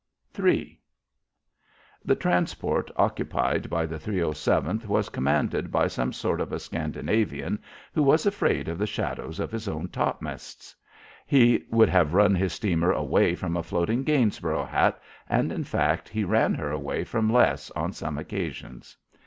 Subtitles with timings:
[0.35, 0.81] III
[2.03, 7.59] The transport occupied by the 307th was commanded by some sort of a Scandinavian,
[7.93, 10.75] who was afraid of the shadows of his own topmasts.
[11.27, 16.09] He would have run his steamer away from a floating Gainsborough hat, and, in fact,
[16.09, 18.97] he ran her away from less on some occasions.